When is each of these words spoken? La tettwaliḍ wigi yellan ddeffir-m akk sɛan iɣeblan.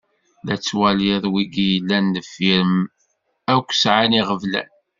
La 0.45 0.55
tettwaliḍ 0.59 1.23
wigi 1.33 1.65
yellan 1.71 2.05
ddeffir-m 2.09 2.75
akk 3.55 3.69
sɛan 3.81 4.17
iɣeblan. 4.19 4.69